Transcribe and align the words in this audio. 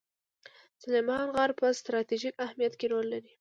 سلیمان 0.83 1.27
غر 1.35 1.51
په 1.59 1.65
ستراتیژیک 1.79 2.35
اهمیت 2.45 2.73
کې 2.79 2.85
رول 2.91 3.05
لري. 3.13 3.29